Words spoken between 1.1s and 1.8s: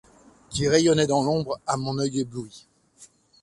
l’ombre à